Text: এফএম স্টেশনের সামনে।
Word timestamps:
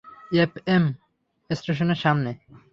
এফএম 0.35 0.83
স্টেশনের 1.49 1.99
সামনে। 2.03 2.31